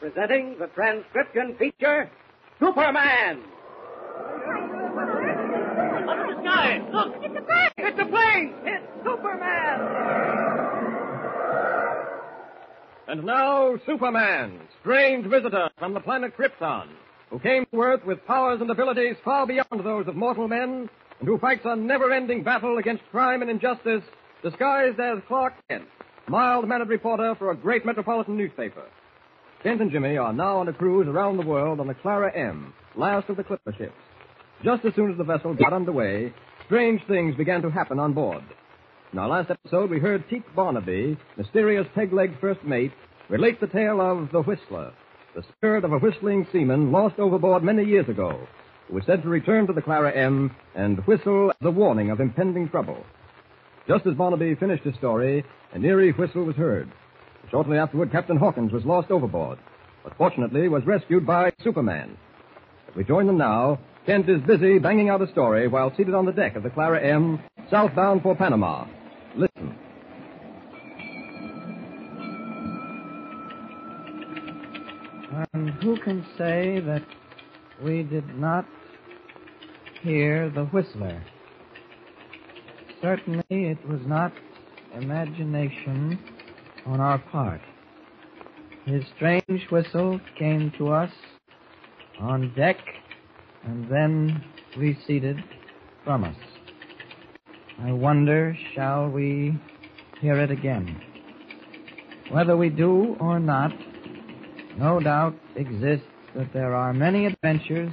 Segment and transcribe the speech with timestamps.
[0.00, 2.10] presenting the transcription feature
[2.60, 3.42] Superman.
[6.08, 6.80] Up in the sky!
[6.92, 7.14] Look!
[7.22, 7.70] It's a plane!
[7.78, 8.54] It's a plane!
[8.64, 9.80] It's Superman!
[13.08, 16.88] And now, Superman, strange visitor from the planet Krypton,
[17.30, 21.28] who came to Earth with powers and abilities far beyond those of mortal men, and
[21.28, 24.02] who fights a never-ending battle against crime and injustice,
[24.42, 25.88] disguised as Clark Kent,
[26.28, 28.84] mild-mannered reporter for a great metropolitan newspaper.
[29.62, 32.72] Kent and Jimmy are now on a cruise around the world on the Clara M,
[32.94, 33.92] last of the clipper ships.
[34.62, 36.32] Just as soon as the vessel got underway,
[36.66, 38.44] strange things began to happen on board.
[39.12, 42.92] In our last episode, we heard Teak Barnaby, mysterious peg-legged first mate,
[43.28, 44.92] relate the tale of the Whistler,
[45.34, 48.38] the spirit of a whistling seaman lost overboard many years ago,
[48.86, 52.20] who was said to return to the Clara M and whistle as a warning of
[52.20, 53.04] impending trouble.
[53.88, 56.88] Just as Barnaby finished his story, an eerie whistle was heard.
[57.50, 59.58] Shortly afterward, Captain Hawkins was lost overboard,
[60.04, 62.16] but fortunately was rescued by Superman.
[62.88, 66.26] As we join them now, Kent is busy banging out a story while seated on
[66.26, 68.86] the deck of the Clara M, southbound for Panama.
[69.34, 69.74] Listen.
[75.52, 77.02] And who can say that
[77.82, 78.66] we did not
[80.02, 81.22] hear the whistler?
[83.00, 84.32] Certainly it was not
[84.94, 86.18] imagination
[86.88, 87.60] on our part.
[88.86, 91.10] His strange whistle came to us
[92.18, 92.78] on deck
[93.64, 94.42] and then
[94.76, 95.36] receded
[96.04, 96.36] from us.
[97.80, 99.58] I wonder, shall we
[100.20, 101.00] hear it again?
[102.30, 103.70] Whether we do or not,
[104.78, 107.92] no doubt exists that there are many adventures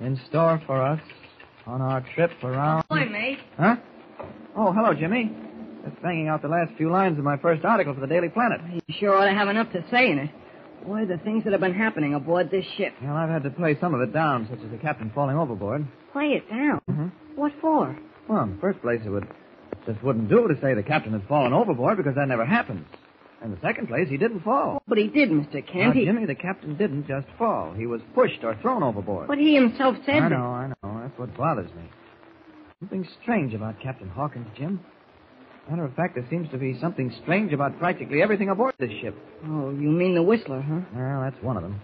[0.00, 1.00] in store for us
[1.66, 2.84] on our trip around.
[2.88, 3.38] Boy, mate.
[3.56, 3.76] Huh?
[4.56, 5.47] Oh, hello, Jimmy.
[5.88, 8.60] Just banging out the last few lines of my first article for the Daily Planet.
[8.72, 10.30] You sure ought to have enough to say in it.
[10.86, 12.94] Boy, the things that have been happening aboard this ship.
[13.02, 15.86] Well, I've had to play some of it down, such as the captain falling overboard.
[16.12, 16.80] Play it down.
[16.90, 17.10] Mhm.
[17.36, 17.96] What for?
[18.28, 19.26] Well, in the first place, it would
[19.86, 22.86] just wouldn't do to say the captain had fallen overboard because that never happens.
[23.42, 24.82] In the second place, he didn't fall.
[24.86, 25.54] But he did, Mr.
[25.54, 25.96] Now, Kent.
[25.96, 26.04] He...
[26.04, 27.72] Jimmy, the captain didn't just fall.
[27.72, 29.26] He was pushed or thrown overboard.
[29.28, 31.00] But he himself said I know, I know.
[31.02, 31.84] That's what bothers me.
[32.80, 34.80] Something strange about Captain Hawkins, Jim.
[35.68, 39.14] Matter of fact, there seems to be something strange about practically everything aboard this ship.
[39.44, 40.80] Oh, you mean the Whistler, huh?
[40.94, 41.80] Well, that's one of them.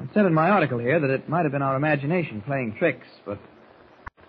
[0.00, 3.06] I said in my article here that it might have been our imagination playing tricks,
[3.24, 3.38] but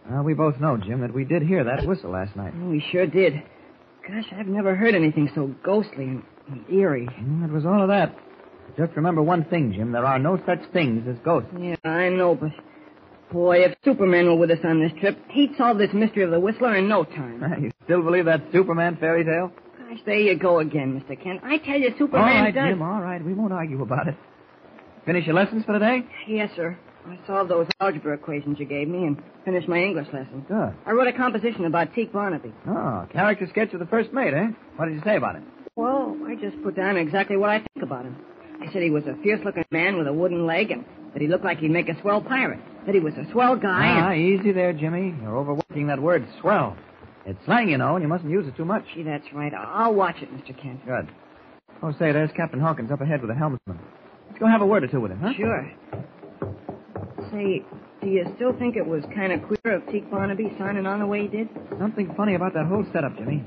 [0.09, 2.53] well, we both know, Jim, that we did hear that whistle last night.
[2.55, 3.33] Oh, we sure did.
[4.07, 7.07] Gosh, I've never heard anything so ghostly and, and eerie.
[7.19, 8.16] Mm, it was all of that.
[8.77, 9.91] Just remember one thing, Jim.
[9.91, 11.49] There are no such things as ghosts.
[11.59, 12.51] Yeah, I know, but
[13.33, 16.39] boy, if Superman were with us on this trip, he'd solve this mystery of the
[16.39, 17.43] Whistler in no time.
[17.61, 19.51] You still believe that Superman fairy tale?
[19.79, 21.21] Gosh, there you go again, Mr.
[21.21, 21.41] Kent.
[21.43, 22.69] I tell you, All Superman right, does.
[22.69, 23.23] Jim, all right.
[23.23, 24.15] We won't argue about it.
[25.05, 26.03] Finish your lessons for today?
[26.27, 26.77] Yes, sir.
[27.07, 30.43] I solved those algebra equations you gave me and finished my English lesson.
[30.49, 30.73] Good.
[30.85, 32.51] I wrote a composition about Teak Barnaby.
[32.67, 34.47] Oh, character sketch of the first mate, eh?
[34.75, 35.45] What did you say about him?
[35.77, 38.17] Well, I just put down exactly what I think about him.
[38.61, 40.83] I said he was a fierce-looking man with a wooden leg and
[41.13, 42.59] that he looked like he'd make a swell pirate.
[42.85, 44.19] That he was a swell guy Ah, and...
[44.21, 45.15] easy there, Jimmy.
[45.21, 46.75] You're overworking that word swell.
[47.27, 48.85] It's slang, you know, and you mustn't use it too much.
[48.95, 49.53] Gee, that's right.
[49.53, 50.57] I'll watch it, Mr.
[50.57, 50.85] Kent.
[50.85, 51.09] Good.
[51.83, 53.77] Oh, say, there's Captain Hawkins up ahead with the helmsman.
[54.27, 55.33] Let's go have a word or two with him, huh?
[55.35, 55.71] Sure.
[57.29, 57.66] Say,
[58.01, 61.05] do you still think it was kind of queer of Teak Barnaby signing on the
[61.05, 61.49] way he did?
[61.77, 63.43] Something funny about that whole setup, Jimmy.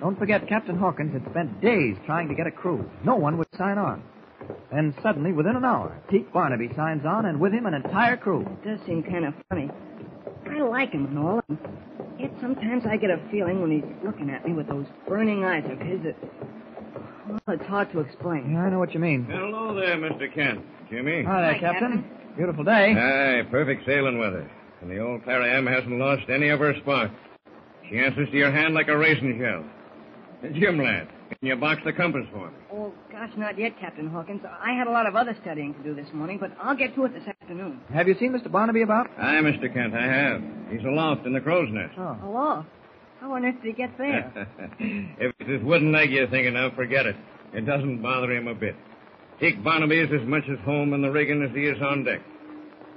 [0.00, 2.88] Don't forget, Captain Hawkins had spent days trying to get a crew.
[3.04, 4.00] No one would sign on.
[4.72, 8.42] Then suddenly, within an hour, Teak Barnaby signs on, and with him an entire crew.
[8.42, 9.68] It does seem kind of funny.
[10.48, 11.58] I like him and all, and
[12.18, 15.64] yet sometimes I get a feeling when he's looking at me with those burning eyes
[15.70, 16.16] of his that...
[17.28, 18.52] Well, it's hard to explain.
[18.52, 19.26] Yeah, I know what you mean.
[19.30, 20.32] Hello there, Mr.
[20.34, 20.64] Kent.
[20.90, 21.22] Jimmy?
[21.24, 22.02] Hi there, Hi, Captain.
[22.02, 22.34] Captain.
[22.36, 22.94] Beautiful day.
[22.96, 24.50] Aye, perfect sailing weather.
[24.80, 27.10] And the old Clara M hasn't lost any of her spark.
[27.90, 29.64] She answers to your hand like a raisin shell.
[30.54, 32.56] Jim, lad, can you box the compass for me?
[32.72, 34.40] Oh, gosh, not yet, Captain Hawkins.
[34.60, 37.04] I had a lot of other studying to do this morning, but I'll get to
[37.06, 37.80] it this afternoon.
[37.94, 38.52] Have you seen Mr.
[38.52, 39.06] Barnaby about?
[39.18, 39.72] Aye, Mr.
[39.72, 40.42] Kent, I have.
[40.70, 41.94] He's aloft in the crow's nest.
[41.96, 42.18] Oh.
[42.24, 42.68] Aloft?
[43.20, 44.30] How on earth did he get there?
[44.78, 47.16] if it's his wooden leg you're thinking of, forget it.
[47.54, 48.76] It doesn't bother him a bit.
[49.40, 52.20] Teak Barnaby is as much at home in the rigging as he is on deck.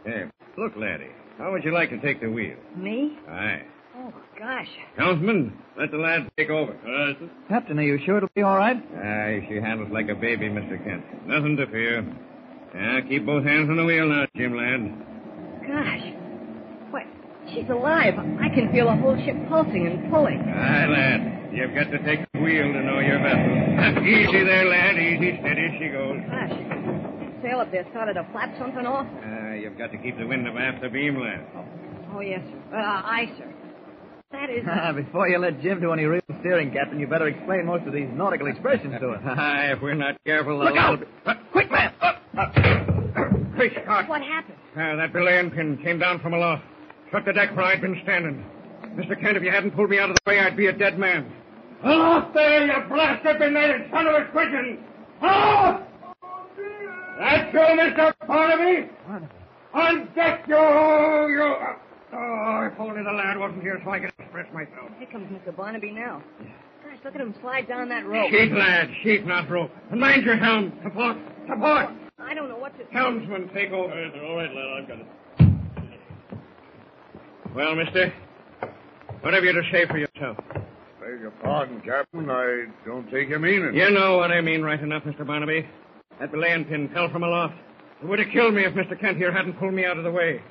[0.06, 0.26] Hey,
[0.58, 2.58] look, laddie, how would you like to take the wheel?
[2.76, 3.18] Me?
[3.30, 3.62] Aye.
[3.96, 4.68] Oh, gosh.
[4.98, 6.76] Councilman, let the lad take over.
[6.86, 7.18] All right.
[7.48, 8.78] Captain, are you sure it'll be all right?
[8.98, 10.84] Aye, she handles like a baby, Mr.
[10.84, 11.04] Kent.
[11.26, 12.04] Nothing to fear.
[12.74, 14.82] Yeah, keep both hands on the wheel now, Jim, lad.
[15.68, 16.06] Gosh.
[16.92, 17.04] What?
[17.54, 18.16] She's alive.
[18.40, 20.40] I can feel the whole ship pulsing and pulling.
[20.40, 21.52] Aye, lad.
[21.54, 24.04] You've got to take the wheel to know your vessel.
[24.08, 24.96] easy there, lad.
[24.96, 26.20] Easy, steady she goes.
[26.32, 26.56] Gosh.
[27.44, 29.08] Sail up there started to flap something off?
[29.20, 31.44] Uh, you've got to keep the wind abaft the beam, lad.
[32.14, 32.78] Oh, yes, sir.
[32.78, 33.52] Uh, aye, sir.
[34.32, 34.64] That is...
[35.06, 38.08] Before you let Jim do any real steering, Captain, you better explain most of these
[38.14, 39.22] nautical expressions to us.
[39.26, 41.00] Aye, if we're not careful, Look they'll- out!
[41.26, 41.92] Uh, quick, man!
[42.02, 42.52] Uh, uh.
[43.58, 44.08] Hey, Scott.
[44.08, 44.58] What happened?
[44.74, 46.64] Uh, that belaying pin came down from aloft.
[47.08, 48.46] Struck the deck where I'd been standing.
[48.96, 49.20] Mr.
[49.20, 51.32] Kent, if you hadn't pulled me out of the way, I'd be a dead man.
[51.84, 54.80] Aloft there, you blasted benighted son of a pigeon!
[55.22, 55.84] Aloft!
[57.20, 58.14] That's you, Mr.
[58.28, 58.90] Barnaby?
[59.74, 61.56] On deck, you, you...
[62.14, 64.92] Oh, if only the lad wasn't here so I could express myself.
[65.00, 65.56] Here comes Mr.
[65.56, 66.22] Barnaby now.
[66.84, 68.30] Gosh, look at him slide down that rope.
[68.32, 69.72] Sheet, lad, sheet, not rope.
[69.92, 70.74] And mind your helm.
[70.84, 71.18] Support,
[71.48, 71.90] support.
[72.24, 72.86] I don't know what to...
[72.94, 73.94] Helmsman, take over.
[73.94, 75.08] All right, lad, I've got it.
[77.56, 78.14] Well, mister,
[79.22, 80.38] what have you to say for yourself?
[81.02, 82.30] Beg your pardon, Captain.
[82.30, 83.74] I don't take your meaning.
[83.76, 85.26] You know what I mean right enough, Mr.
[85.28, 85.68] Barnaby.
[86.20, 87.56] That belaying pin fell from aloft.
[88.02, 89.00] It would have killed me if Mr.
[89.00, 90.42] Kent here hadn't pulled me out of the way.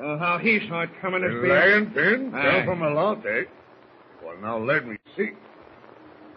[0.00, 1.60] Oh, how he saw it coming is The beyond...
[1.70, 2.42] lion pin Aye.
[2.42, 3.42] fell from aloft, eh?
[4.24, 5.30] Well, now let me see.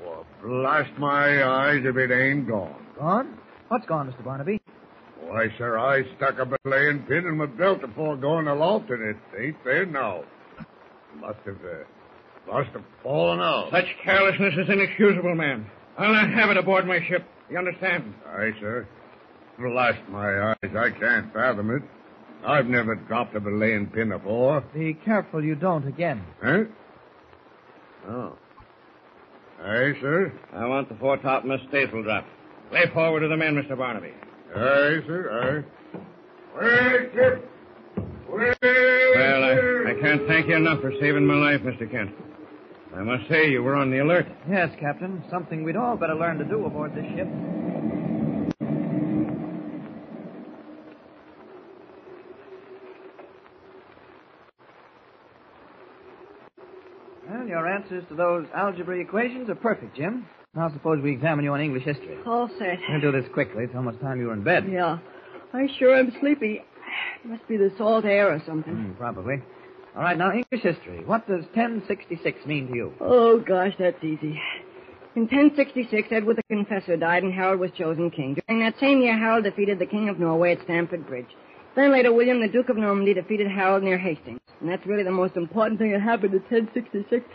[0.04, 2.76] Well, blast my eyes if it ain't gone.
[3.00, 3.38] Gone?
[3.70, 4.24] What's gone, Mr.
[4.24, 4.61] Barnaby?
[5.32, 9.16] Why, sir, I stuck a belaying pin in my belt before going aloft, and it
[9.40, 10.26] ain't there now.
[11.22, 13.72] Must have, uh, must have fallen out.
[13.72, 15.66] Such carelessness is inexcusable, man.
[15.98, 17.26] I'll not have it aboard my ship.
[17.50, 18.14] You understand?
[18.28, 18.86] Aye, sir.
[19.58, 21.84] Blast my eyes, I can't fathom it.
[22.46, 24.60] I've never dropped a belaying pin before.
[24.74, 26.26] Be careful you don't again.
[26.44, 26.64] Huh?
[28.10, 28.38] Oh.
[29.64, 30.34] Aye, sir.
[30.54, 32.26] I want the foretopmast staysail drop.
[32.74, 33.78] Lay forward to the men, Mr.
[33.78, 34.12] Barnaby.
[34.56, 36.00] Aye, sir, aye.
[36.56, 37.50] Well, ship.
[38.30, 41.90] Well, Well, I, I can't thank you enough for saving my life, Mr.
[41.90, 42.12] Kent.
[42.96, 44.26] I must say you were on the alert.
[44.50, 45.24] Yes, Captain.
[45.30, 47.28] Something we'd all better learn to do aboard this ship.
[57.30, 60.26] Well, your answers to those algebra equations are perfect, Jim.
[60.54, 62.18] Now suppose we examine you on English history.
[62.26, 62.78] All set.
[62.90, 63.64] We'll do this quickly.
[63.64, 64.68] It's almost time you were in bed.
[64.70, 64.98] Yeah.
[65.54, 66.62] I sure am sleepy.
[67.24, 68.74] It Must be the salt air or something.
[68.74, 69.42] Hmm, probably.
[69.96, 71.06] All right, now English history.
[71.06, 72.94] What does 1066 mean to you?
[73.00, 74.40] Oh, gosh, that's easy.
[75.16, 78.38] In 1066, Edward the Confessor died and Harold was chosen king.
[78.48, 81.28] During that same year, Harold defeated the King of Norway at Stamford Bridge.
[81.76, 84.40] Then later, William, the Duke of Normandy, defeated Harold near Hastings.
[84.60, 87.26] And that's really the most important thing that happened in 1066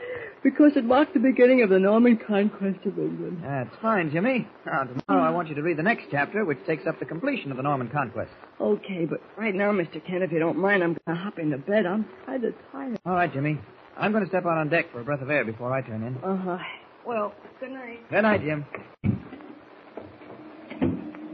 [0.47, 3.41] because it marked the beginning of the Norman conquest of England.
[3.43, 4.47] That's fine, Jimmy.
[4.65, 7.51] Now, tomorrow I want you to read the next chapter, which takes up the completion
[7.51, 8.31] of the Norman conquest.
[8.61, 9.95] Okay, but right now, Mr.
[10.07, 11.85] Kent, if you don't mind, I'm going to hop into bed.
[11.85, 12.97] I'm kind of tired.
[13.05, 13.59] All right, Jimmy.
[13.97, 16.05] I'm going to step out on deck for a breath of air before I turn
[16.05, 16.17] in.
[16.19, 16.59] Uh-huh.
[17.05, 18.09] Well, good night.
[18.09, 18.65] Good night, Jim.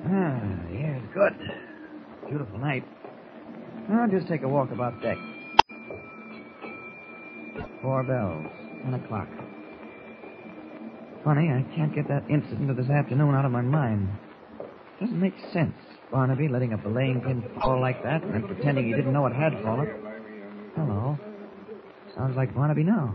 [0.07, 1.35] Ah, air's good.
[2.31, 2.85] Beautiful night.
[3.93, 5.19] I'll just take a walk about deck.
[7.83, 8.62] Four bells.
[8.85, 9.29] Ten o'clock.
[11.25, 14.09] Funny, I can't get that incident of this afternoon out of my mind.
[15.01, 15.75] Doesn't make sense.
[16.11, 19.33] Barnaby letting a belaying pin fall like that and then pretending he didn't know it
[19.33, 19.89] had fallen.
[20.77, 21.19] Hello.
[22.17, 23.15] Sounds like Barnaby now.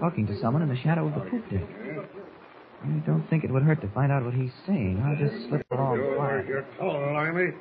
[0.00, 1.62] Talking to someone in the shadow of the poop deck.
[2.84, 5.02] I don't think it would hurt to find out what he's saying.
[5.04, 6.46] I'll just slip along You're, quiet.
[6.46, 7.44] you're told, Limey.
[7.48, 7.54] Is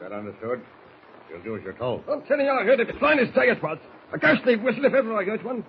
[0.00, 0.60] that understood?
[1.30, 2.04] You'll do as you're told.
[2.10, 3.78] I'm telling you, I heard it as fine as say it was.
[4.12, 5.64] A ghastly whistle if ever I heard one.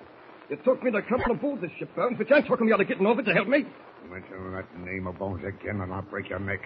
[0.54, 2.88] It took me to come aboard this ship, bound for chance talking me out of
[2.88, 3.66] getting over to help me.
[4.08, 6.60] Mention that name of Bones again, and I'll break your neck.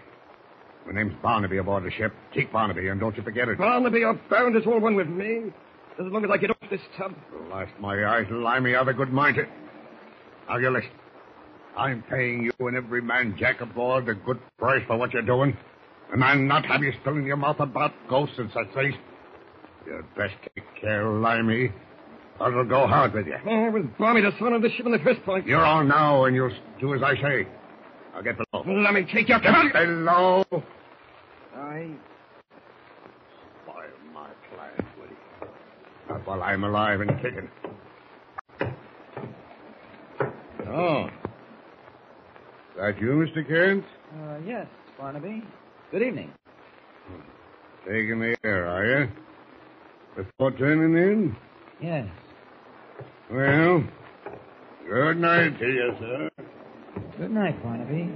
[0.86, 2.13] My name's Barnaby aboard the ship.
[2.34, 3.58] Teak Barnaby, and don't you forget it.
[3.58, 5.53] Barnaby or bound is all one with me.
[5.98, 7.13] As long as I get off this tub.
[7.48, 9.46] Blast my eyes, Limey, I've a good mind to...
[10.50, 10.91] Now, you listen.
[11.77, 15.56] I'm paying you and every man jack aboard a good price for what you're doing.
[16.12, 18.96] And I'll not have you spilling your mouth about ghosts and such things.
[19.86, 21.72] You'd best take care, Limey.
[22.39, 23.38] Or it'll go hard with you.
[23.48, 25.48] Oh, with Barney the son of the ship in the first point.
[25.48, 27.48] You're on now, and you'll do as I say.
[28.15, 28.63] I'll get below.
[28.65, 29.72] Let me take your gun.
[29.74, 30.44] Below.
[31.56, 31.89] I...
[33.63, 35.48] Spoil my plans, will you?
[36.10, 37.50] Not while I'm alive and kicking.
[40.67, 41.10] Oh.
[42.77, 43.48] That you, Mr.
[43.48, 43.84] Kent?
[44.13, 44.67] Uh, yes,
[44.98, 45.44] Barnaby.
[45.91, 46.32] Good evening.
[47.86, 49.10] Taking the air, are you?
[50.15, 51.36] Before turning in?
[51.82, 52.08] Yes.
[53.29, 53.84] Well,
[54.89, 56.29] good night to you, sir.
[57.17, 58.10] Good night, Barnaby.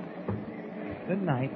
[1.06, 1.52] Good night.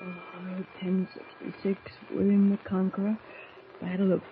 [0.00, 0.14] Oh,
[0.80, 1.80] 1066,
[2.12, 3.18] William the Conqueror.
[3.82, 4.22] Battle of.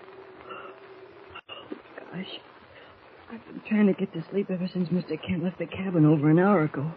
[1.51, 1.77] Oh,
[2.13, 2.41] gosh.
[3.33, 5.21] I've been trying to get to sleep ever since Mr.
[5.21, 6.93] Kent left the cabin over an hour ago.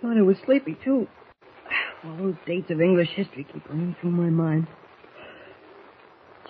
[0.00, 1.06] Thought I was sleepy, too.
[2.04, 4.66] All those dates of English history keep running through my mind.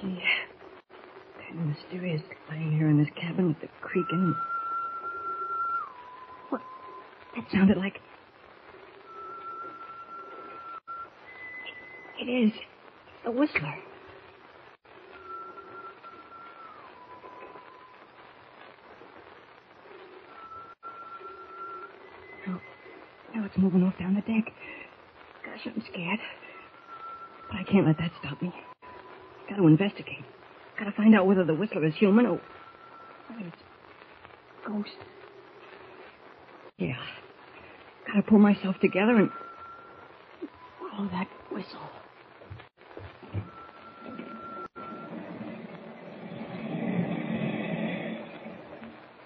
[0.00, 0.22] Gee,
[1.38, 4.34] kind of mysterious lying here in this cabin with the creaking.
[6.48, 6.62] What?
[7.36, 8.00] That sounded like.
[12.18, 12.52] It is.
[13.24, 13.74] The whistler.
[23.52, 24.50] It's moving off down the deck.
[25.44, 26.18] Gosh, I'm scared.
[27.50, 28.50] But I can't let that stop me.
[29.46, 30.24] Got to investigate.
[30.78, 32.40] Got to find out whether the whistler is human or
[33.28, 33.62] whether it's
[34.66, 34.96] ghost.
[36.78, 36.96] Yeah.
[38.06, 39.28] Got to pull myself together and
[40.78, 41.78] follow that whistle.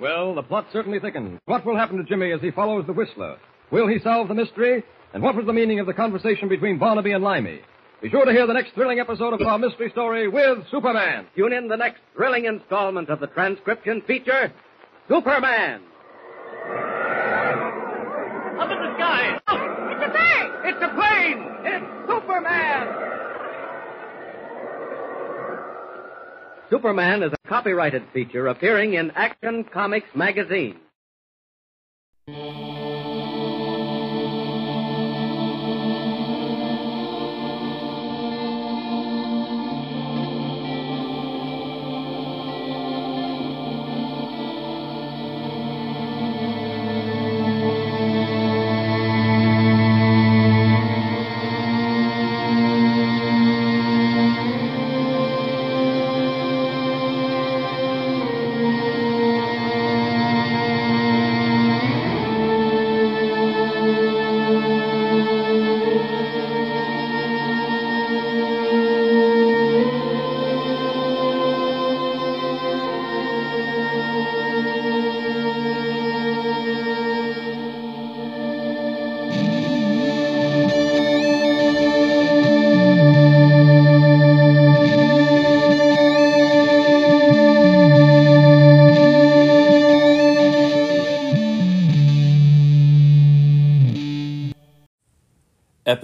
[0.01, 1.39] Well, the plot certainly thickens.
[1.45, 3.39] What will happen to Jimmy as he follows the Whistler?
[3.71, 4.85] Will he solve the mystery?
[5.13, 7.61] And what was the meaning of the conversation between Barnaby and Limey?
[8.03, 11.27] Be sure to hear the next thrilling episode of our mystery story with Superman.
[11.35, 14.53] Tune in the next thrilling installment of the transcription feature,
[15.09, 15.81] Superman.
[18.61, 19.39] Up in the sky.
[19.49, 19.61] Look,
[19.93, 20.49] it's a bird.
[20.67, 21.41] It's a plane.
[21.65, 23.03] It's Superman.
[26.69, 30.77] Superman is a copyrighted feature appearing in Action Comics magazine.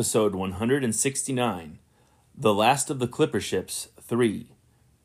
[0.02, 1.78] Episode 169
[2.36, 4.48] The Last of the Clipper Ships 3,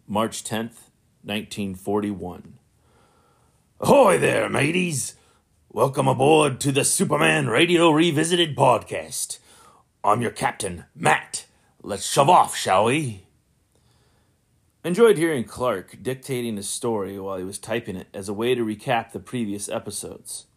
[0.08, 0.90] March 10th,
[1.22, 2.58] 1941.
[3.80, 5.14] Ahoy there, mateys!
[5.72, 9.38] Welcome aboard to the Superman Radio Revisited podcast.
[10.04, 11.46] I'm your captain, Matt.
[11.84, 13.28] Let's shove off, shall we?
[14.84, 18.66] Enjoyed hearing Clark dictating his story while he was typing it as a way to
[18.66, 20.48] recap the previous episodes.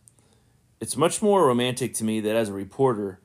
[0.81, 3.21] It's much more romantic to me that as a reporter,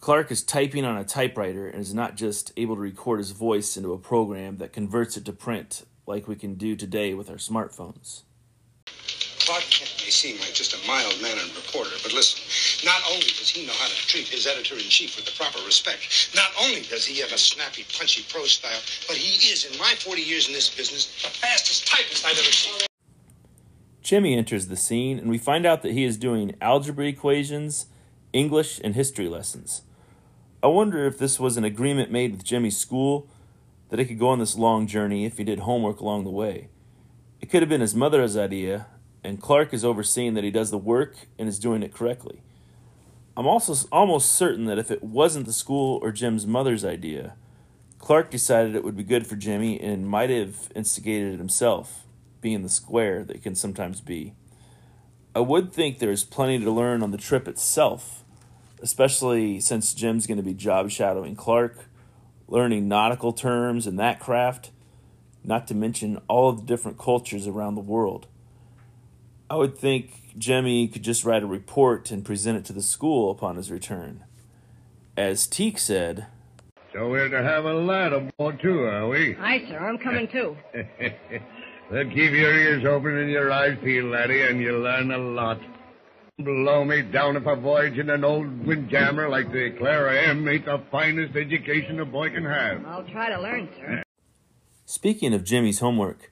[0.00, 3.76] Clark is typing on a typewriter and is not just able to record his voice
[3.76, 7.36] into a program that converts it to print like we can do today with our
[7.36, 8.22] smartphones.
[9.40, 12.42] Clark Kent may seem like just a mild mannered reporter, but listen,
[12.84, 15.64] not only does he know how to treat his editor in chief with the proper
[15.64, 19.78] respect, not only does he have a snappy, punchy prose style, but he is, in
[19.78, 22.86] my 40 years in this business, the fastest typist I've ever seen.
[24.02, 27.86] Jimmy enters the scene, and we find out that he is doing algebra equations,
[28.32, 29.82] English, and history lessons.
[30.62, 33.28] I wonder if this was an agreement made with Jimmy's school
[33.90, 36.68] that he could go on this long journey if he did homework along the way.
[37.40, 38.86] It could have been his mother's idea,
[39.22, 42.42] and Clark is overseeing that he does the work and is doing it correctly.
[43.36, 47.34] I'm also almost certain that if it wasn't the school or Jim's mother's idea,
[47.98, 52.06] Clark decided it would be good for Jimmy and might have instigated it himself,
[52.40, 54.34] being the square that can sometimes be.
[55.34, 58.24] I would think there is plenty to learn on the trip itself,
[58.82, 61.86] especially since Jim's going to be job shadowing Clark,
[62.48, 64.70] learning nautical terms and that craft,
[65.44, 68.26] not to mention all of the different cultures around the world.
[69.48, 73.30] I would think Jimmy could just write a report and present it to the school
[73.30, 74.24] upon his return.
[75.16, 76.26] As Teak said,
[76.92, 79.36] So we're to have a lad aboard too, are we?
[79.36, 79.78] Aye, sir.
[79.78, 80.56] I'm coming too.
[81.90, 85.60] well, keep your ears open and your eyes peeled, laddie, and you'll learn a lot.
[86.38, 90.66] Blow me down if a voyage in an old windjammer like the Clara M ain't
[90.66, 92.84] the finest education a boy can have.
[92.84, 94.02] I'll try to learn, sir.
[94.84, 96.30] Speaking of Jimmy's homework,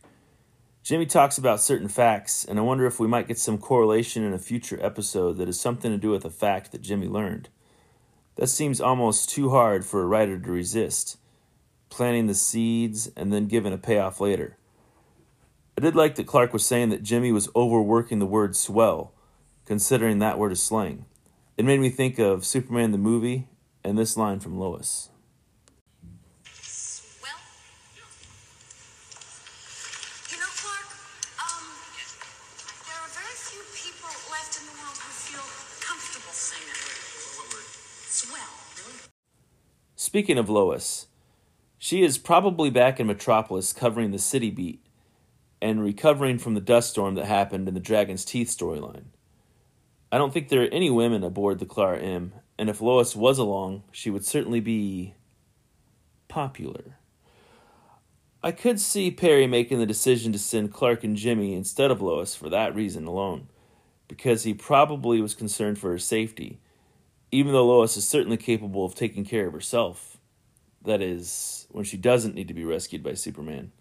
[0.83, 4.35] Jimmy talks about certain facts, and I wonder if we might get some correlation in
[4.35, 7.49] a future episode that has something to do with a fact that Jimmy learned.
[8.37, 11.17] That seems almost too hard for a writer to resist.
[11.89, 14.59] planting the seeds and then giving a payoff later.
[15.79, 19.14] I did like that Clark was saying that Jimmy was overworking the word swell,
[19.67, 21.07] considering that word is slang.
[21.57, 23.49] It made me think of Superman the movie
[23.85, 25.11] and this line from Lois.
[27.23, 27.31] Well,
[30.31, 30.89] you know, Clark,
[31.39, 31.65] um,
[32.87, 35.47] there are very few people left in the world who feel
[35.81, 37.65] comfortable saying that word.
[38.09, 38.55] Swell.
[39.97, 41.07] Speaking of Lois,
[41.79, 44.85] she is probably back in Metropolis covering the city beat
[45.61, 49.05] and recovering from the dust storm that happened in the Dragon's Teeth storyline.
[50.15, 53.37] I don't think there are any women aboard the Clara M, and if Lois was
[53.37, 55.15] along, she would certainly be
[56.29, 56.99] popular.
[58.41, 62.37] I could see Perry making the decision to send Clark and Jimmy instead of Lois
[62.37, 63.49] for that reason alone,
[64.07, 66.61] because he probably was concerned for her safety,
[67.33, 70.19] even though Lois is certainly capable of taking care of herself.
[70.85, 73.73] That is, when she doesn't need to be rescued by Superman.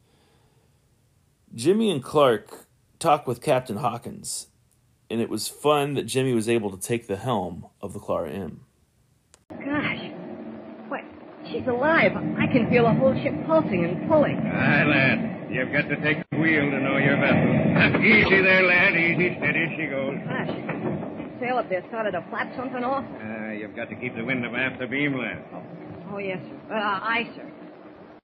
[1.54, 2.66] Jimmy and Clark
[2.98, 4.48] talk with Captain Hawkins,
[5.10, 8.32] and it was fun that Jimmy was able to take the helm of the Clara
[8.32, 8.62] M.
[9.50, 10.12] Gosh.
[10.88, 11.02] What?
[11.52, 12.12] She's alive.
[12.16, 14.38] I can feel the whole ship pulsing and pulling.
[14.38, 15.52] Aye, lad.
[15.52, 18.02] You've got to take the wheel to know your vessel.
[18.02, 18.96] Easy there, lad.
[18.96, 20.18] Easy, steady she goes.
[20.26, 21.40] Gosh.
[21.40, 23.06] Sail up there started to flap something off?
[23.22, 25.44] Uh, you've got to keep the wind abaft the beam, lad.
[26.12, 26.76] Oh, yes, sir.
[26.76, 27.52] Uh, aye, sir.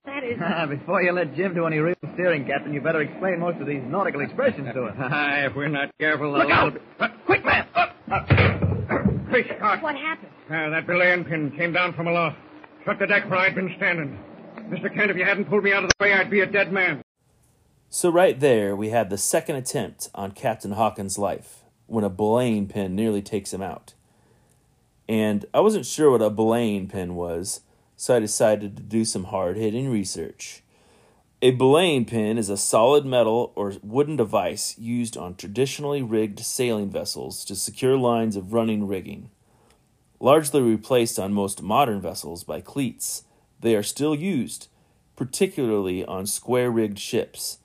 [0.05, 0.39] That is.
[0.79, 3.81] Before you let Jim do any real steering, Captain, you better explain most of these
[3.85, 4.95] nautical expressions to us.
[4.99, 6.73] Aye, if we're not careful, Look out!
[6.99, 7.67] Uh, quick, man!
[7.75, 8.27] Up, up.
[9.29, 9.83] Great Scott!
[9.83, 10.31] What happened?
[10.47, 12.37] Uh, that belaying pin came down from aloft.
[12.81, 14.17] Struck the deck where I'd been standing.
[14.69, 14.93] Mr.
[14.93, 17.01] Kent, if you hadn't pulled me out of the way, I'd be a dead man.
[17.89, 22.67] So, right there, we had the second attempt on Captain Hawkins' life when a belaying
[22.67, 23.93] pin nearly takes him out.
[25.07, 27.61] And I wasn't sure what a belaying pin was,
[27.99, 30.63] so I decided to do some hard hitting research.
[31.41, 36.89] A belaying pin is a solid metal or wooden device used on traditionally rigged sailing
[36.89, 39.31] vessels to secure lines of running rigging.
[40.21, 43.25] Largely replaced on most modern vessels by cleats,
[43.59, 44.69] they are still used,
[45.17, 47.57] particularly on square rigged ships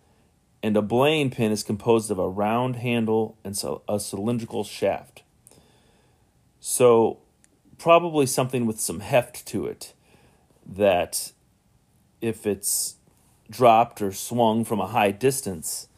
[0.64, 3.54] and a belaying pin is composed of a round handle and
[3.88, 5.22] a cylindrical shaft.
[6.58, 7.18] So,
[7.78, 9.92] probably something with some heft to it
[10.66, 11.32] that
[12.20, 12.96] if it's
[13.50, 15.88] dropped or swung from a high distance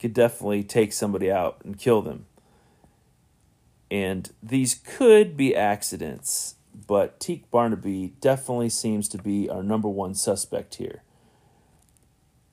[0.00, 2.26] could definitely take somebody out and kill them.
[3.90, 10.14] And these could be accidents, but Teak Barnaby definitely seems to be our number one
[10.14, 11.02] suspect here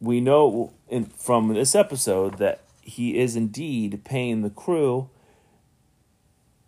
[0.04, 5.10] we know in, from this episode that he is indeed paying the crew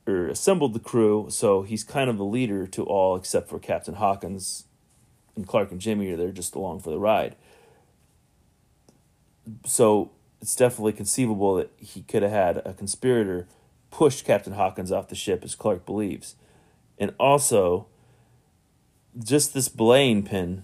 [0.07, 3.95] or assembled the crew, so he's kind of the leader to all except for Captain
[3.95, 4.65] Hawkins
[5.35, 7.35] and Clark and Jimmy are there just along for the ride.
[9.65, 13.47] So it's definitely conceivable that he could have had a conspirator
[13.91, 16.35] push Captain Hawkins off the ship, as Clark believes.
[16.97, 17.87] And also,
[19.17, 20.63] just this belaying pin,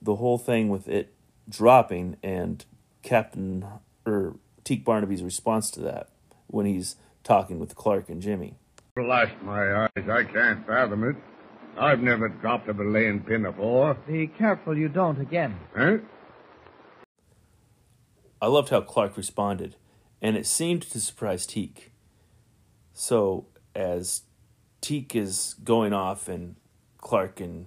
[0.00, 1.12] the whole thing with it
[1.48, 2.64] dropping and
[3.02, 3.64] Captain
[4.06, 6.08] or Teak Barnaby's response to that
[6.46, 8.54] when he's talking with Clark and Jimmy.
[8.94, 11.16] Blast my eyes, I can't fathom it.
[11.78, 13.94] I've never dropped a belaying pin before.
[14.06, 15.56] Be careful you don't again.
[15.76, 15.98] Huh?
[18.42, 19.76] I loved how Clark responded,
[20.20, 21.92] and it seemed to surprise Teak.
[22.92, 24.22] So, as
[24.80, 26.56] Teak is going off and
[26.98, 27.66] Clark and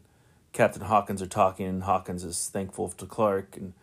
[0.52, 3.74] Captain Hawkins are talking, and Hawkins is thankful to Clark, and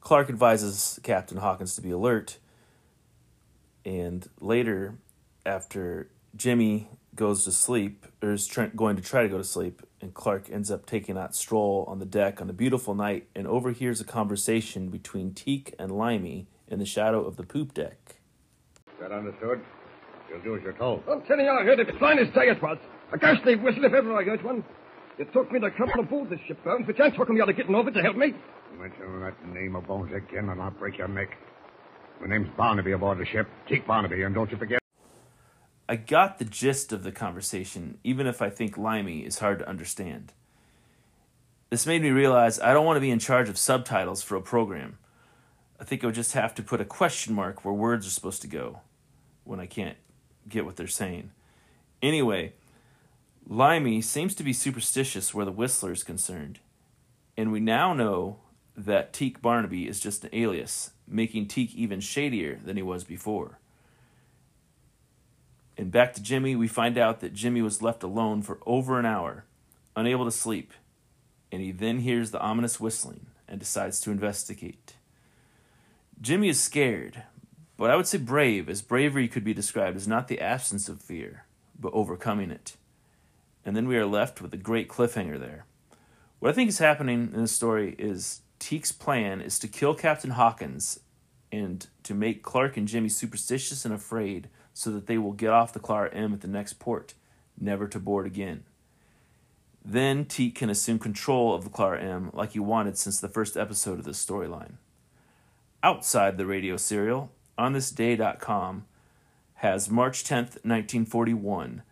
[0.00, 2.38] Clark advises Captain Hawkins to be alert.
[3.84, 4.94] And later,
[5.44, 9.82] after Jimmy goes to sleep, or is try- going to try to go to sleep,
[10.00, 13.46] and Clark ends up taking that stroll on the deck on a beautiful night and
[13.46, 18.16] overhears a conversation between Teak and Limey in the shadow of the poop deck.
[19.00, 19.60] That understood?
[20.30, 21.02] You'll do as you're told.
[21.10, 22.78] I'm telling you, I heard it as plain as day it was.
[23.12, 24.64] A gas leaf whistle if ever I heard one.
[25.18, 27.74] It took me to come aboard this ship, Bones, but chance welcome you to getting
[27.74, 28.32] over to help me.
[28.78, 31.28] Mention that name of Bones again, and I'll break your neck.
[32.20, 33.46] My name's Barnaby aboard the ship.
[33.68, 34.81] Teak Barnaby, and don't you forget.
[35.92, 39.68] I got the gist of the conversation, even if I think Limey is hard to
[39.68, 40.32] understand.
[41.68, 44.40] This made me realize I don't want to be in charge of subtitles for a
[44.40, 44.96] program.
[45.78, 48.40] I think I would just have to put a question mark where words are supposed
[48.40, 48.80] to go
[49.44, 49.98] when I can't
[50.48, 51.30] get what they're saying.
[52.00, 52.54] Anyway,
[53.46, 56.60] Limey seems to be superstitious where the Whistler is concerned,
[57.36, 58.38] and we now know
[58.74, 63.58] that Teak Barnaby is just an alias, making Teak even shadier than he was before.
[65.82, 69.04] And back to Jimmy, we find out that Jimmy was left alone for over an
[69.04, 69.46] hour,
[69.96, 70.72] unable to sleep,
[71.50, 74.94] and he then hears the ominous whistling and decides to investigate.
[76.20, 77.24] Jimmy is scared,
[77.76, 81.02] but I would say brave, as bravery could be described as not the absence of
[81.02, 82.76] fear, but overcoming it.
[83.64, 85.64] And then we are left with a great cliffhanger there.
[86.38, 90.30] What I think is happening in the story is Teak's plan is to kill Captain
[90.30, 91.00] Hawkins
[91.50, 95.72] and to make Clark and Jimmy superstitious and afraid so that they will get off
[95.72, 97.14] the Clara M at the next port,
[97.58, 98.64] never to board again.
[99.84, 103.56] Then Teak can assume control of the Clara M like he wanted since the first
[103.56, 104.74] episode of this storyline.
[105.82, 108.84] Outside the radio serial, onthisday.com
[109.54, 111.82] has March 10th, 1941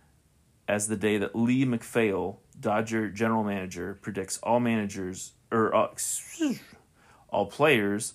[0.70, 5.88] as the day that Lee MacPhail, Dodger general manager, predicts all managers or uh,
[7.28, 8.14] all players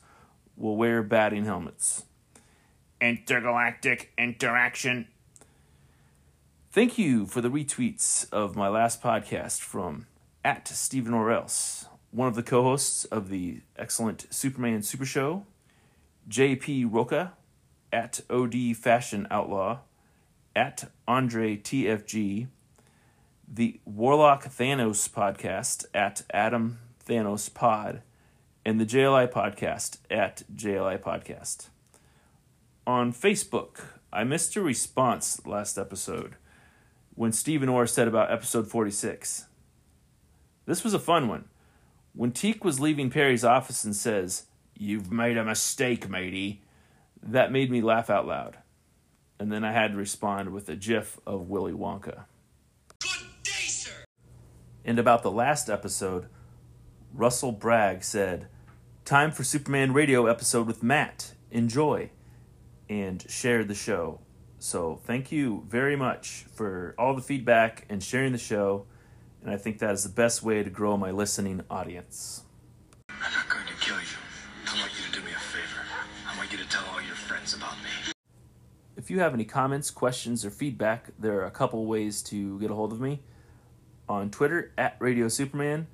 [0.55, 2.05] will wear batting helmets.
[3.01, 5.07] Intergalactic interaction.
[6.71, 10.07] Thank you for the retweets of my last podcast from
[10.43, 15.45] at Stephen Orels, one of the co-hosts of the excellent Superman Super Show,
[16.29, 17.33] JP Roca,
[17.93, 19.79] at OD Fashion Outlaw,
[20.55, 22.47] at Andre TFG,
[23.47, 28.01] the Warlock Thanos podcast at Adam Thanos Pod,
[28.65, 31.69] and the JLI podcast at JLI Podcast.
[32.87, 33.79] On Facebook,
[34.13, 36.35] I missed a response last episode
[37.15, 39.47] when Stephen Orr said about episode 46.
[40.67, 41.45] This was a fun one.
[42.13, 44.43] When Teak was leaving Perry's office and says,
[44.77, 46.61] You've made a mistake, matey,
[47.23, 48.57] that made me laugh out loud.
[49.39, 52.25] And then I had to respond with a gif of Willy Wonka.
[52.99, 54.05] Good day, sir.
[54.83, 56.27] And about the last episode,
[57.13, 58.47] Russell Bragg said,
[59.05, 61.33] Time for Superman radio episode with Matt.
[61.49, 62.11] Enjoy.
[62.89, 64.19] And shared the show.
[64.59, 68.85] So thank you very much for all the feedback and sharing the show.
[69.41, 72.43] And I think that is the best way to grow my listening audience.
[73.09, 74.17] I'm not going to kill you.
[74.67, 75.81] I want you to do me a favor.
[76.27, 78.13] I want you to tell all your friends about me.
[78.97, 82.71] If you have any comments, questions, or feedback, there are a couple ways to get
[82.71, 83.21] a hold of me.
[84.07, 85.87] On Twitter, at Radio Superman,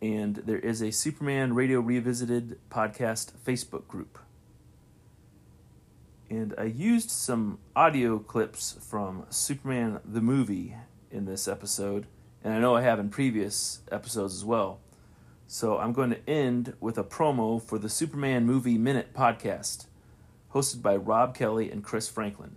[0.00, 4.18] and there is a Superman Radio Revisited podcast Facebook group.
[6.30, 10.74] And I used some audio clips from Superman the movie
[11.10, 12.06] in this episode,
[12.42, 14.80] and I know I have in previous episodes as well.
[15.46, 19.86] So I'm going to end with a promo for the Superman Movie Minute podcast,
[20.54, 22.56] hosted by Rob Kelly and Chris Franklin.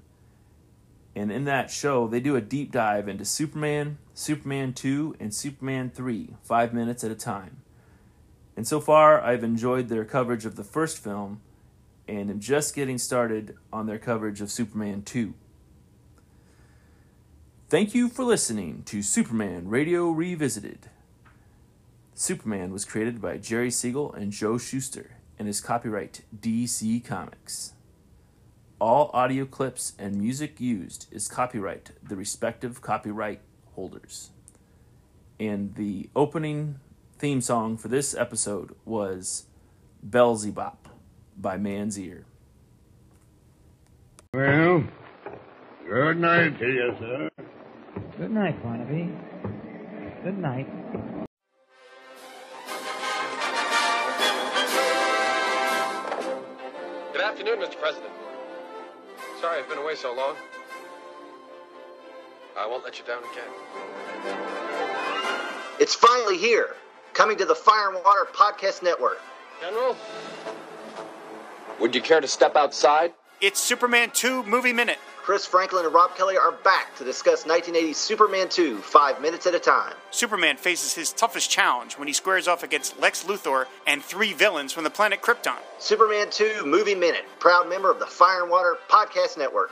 [1.13, 5.91] And in that show, they do a deep dive into Superman, Superman 2, and Superman
[5.93, 7.57] 3, five minutes at a time.
[8.55, 11.41] And so far, I've enjoyed their coverage of the first film
[12.07, 15.33] and am just getting started on their coverage of Superman 2.
[17.69, 20.89] Thank you for listening to Superman Radio Revisited.
[22.13, 27.73] Superman was created by Jerry Siegel and Joe Shuster and is copyright DC Comics.
[28.79, 33.41] All audio clips and music used is copyright the respective copyright
[33.75, 34.29] holders.
[35.39, 36.79] And the opening
[37.19, 39.45] theme song for this episode was
[40.07, 40.86] Belzebop
[41.37, 42.25] by Man's Ear.
[44.33, 44.83] Well,
[45.87, 47.29] good night to you, sir.
[48.17, 49.11] Good night, Barnaby.
[50.23, 50.67] Good night.
[57.13, 57.79] Good afternoon, Mr.
[57.79, 58.11] President.
[59.39, 60.35] Sorry I've been away so long.
[62.57, 64.37] I won't let you down again.
[65.79, 66.75] It's finally here,
[67.13, 69.19] coming to the Fire and Water Podcast Network.
[69.61, 69.95] General?
[71.79, 73.13] Would you care to step outside?
[73.39, 74.97] It's Superman 2 Movie Minute.
[75.21, 79.53] Chris Franklin and Rob Kelly are back to discuss 1980's Superman 2, five minutes at
[79.53, 79.93] a time.
[80.09, 84.71] Superman faces his toughest challenge when he squares off against Lex Luthor and three villains
[84.71, 85.57] from the planet Krypton.
[85.77, 89.71] Superman 2 Movie Minute, proud member of the Fire and Water Podcast Network.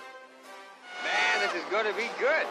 [1.03, 2.45] Man, this is going to be good.